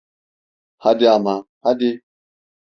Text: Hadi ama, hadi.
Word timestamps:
Hadi 0.77 1.09
ama, 1.09 1.45
hadi. 1.61 2.01